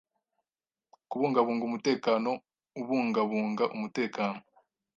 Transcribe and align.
Kubungabunga 1.09 1.63
umutekano 1.69 2.31
ubungabunga 2.79 3.63
umutekano 3.75 4.39